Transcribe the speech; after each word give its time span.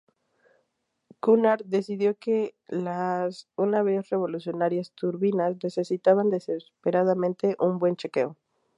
Cunard 1.19 1.63
decidió 1.63 2.17
que 2.17 2.55
las 2.69 3.47
una 3.55 3.83
vez 3.83 4.09
revolucionarias 4.09 4.93
turbinas 4.93 5.57
necesitaban 5.63 6.31
desesperadamente 6.31 7.55
un 7.59 7.77
buen 7.77 7.95
chequeo. 7.95 8.35